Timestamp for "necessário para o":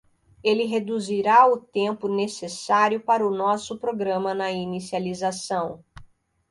2.07-3.29